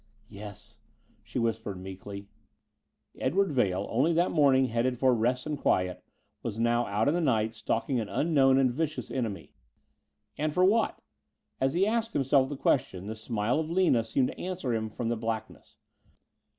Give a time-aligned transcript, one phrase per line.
[0.29, 0.79] "Yes,"
[1.23, 2.27] she whispered meekly.
[3.19, 6.03] Edward Vail, only that morning headed for rest and quiet,
[6.41, 9.53] was now out in the night, stalking an unknown and vicious enemy.
[10.39, 10.99] And for what?
[11.59, 15.09] As he asked himself the question, the smile of Lina seemed to answer him from
[15.09, 15.77] the blackness.